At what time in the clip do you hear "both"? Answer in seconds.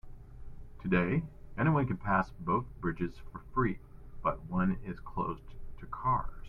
2.39-2.65